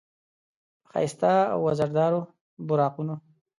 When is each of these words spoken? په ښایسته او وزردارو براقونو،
په 0.83 0.87
ښایسته 0.91 1.31
او 1.53 1.59
وزردارو 1.67 2.21
براقونو، 2.67 3.15